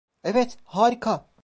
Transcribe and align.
Evet, 0.23 0.57
harika. 0.63 1.25